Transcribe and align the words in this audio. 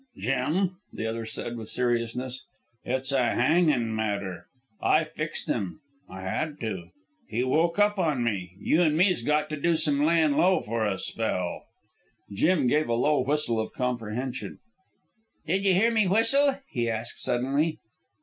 "Jim," 0.17 0.77
the 0.91 1.05
other 1.05 1.27
said 1.27 1.55
with 1.55 1.69
seriousness, 1.69 2.41
"it's 2.83 3.11
a 3.11 3.35
hangin' 3.35 3.93
matter. 3.95 4.47
I 4.81 5.03
fixed 5.03 5.47
'm. 5.47 5.79
I 6.09 6.21
had 6.21 6.59
to. 6.61 6.87
He 7.27 7.43
woke 7.43 7.77
up 7.77 7.99
on 7.99 8.23
me. 8.23 8.55
You 8.59 8.81
an' 8.81 8.97
me's 8.97 9.21
got 9.21 9.47
to 9.49 9.57
do 9.61 9.75
some 9.75 10.03
layin' 10.03 10.35
low 10.37 10.61
for 10.61 10.87
a 10.87 10.97
spell." 10.97 11.65
Jim 12.33 12.65
gave 12.65 12.89
a 12.89 12.93
low 12.95 13.19
whistle 13.19 13.59
of 13.59 13.73
comprehension. 13.73 14.57
"Did 15.45 15.65
you 15.65 15.75
hear 15.75 15.91
me 15.91 16.07
whistle?" 16.07 16.57
he 16.71 16.89
asked 16.89 17.21
suddenly. 17.21 17.77